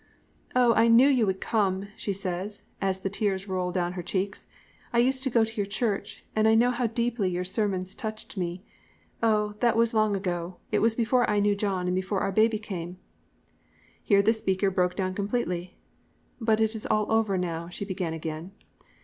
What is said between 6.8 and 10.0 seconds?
deeply your sermons touched me. Oh! That was